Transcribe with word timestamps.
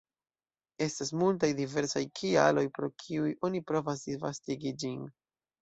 Estas 0.85 1.11
multaj 1.23 1.49
diversaj 1.59 2.03
kialoj, 2.21 2.65
pro 2.79 2.91
kiuj 3.05 3.29
oni 3.49 3.63
provas 3.73 4.05
disvastigi 4.11 4.77
ĝin. 4.85 4.99